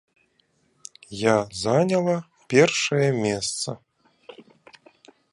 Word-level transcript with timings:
Я 1.17 1.33
заняла 1.63 2.15
першае 2.53 3.09
месца. 3.25 3.69